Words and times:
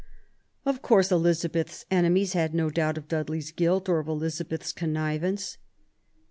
Of 0.65 0.81
course 0.81 1.11
Eliza 1.11 1.47
beth's 1.47 1.85
enemies 1.91 2.33
had 2.33 2.55
no 2.55 2.71
doubt 2.71 2.97
of 2.97 3.07
Dudley's 3.07 3.51
guilt 3.51 3.87
or 3.87 3.99
of 3.99 4.07
Elizabeth's 4.07 4.73
connivance. 4.73 5.59